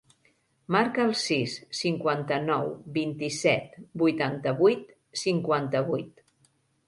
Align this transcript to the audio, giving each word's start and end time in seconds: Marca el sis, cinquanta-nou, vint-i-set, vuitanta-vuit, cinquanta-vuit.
Marca 0.75 1.03
el 1.07 1.11
sis, 1.23 1.57
cinquanta-nou, 1.79 2.71
vint-i-set, 2.95 3.77
vuitanta-vuit, 4.05 4.89
cinquanta-vuit. 5.27 6.27